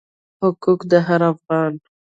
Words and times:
حقوق 0.41 0.79
د 0.91 0.93
هر 1.07 1.21
افغان 1.31 1.71
دی. 1.81 1.89